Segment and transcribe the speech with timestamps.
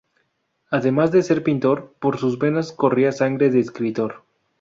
[0.71, 4.23] Además de ser pintor, por sus venas corría sangre de escritor.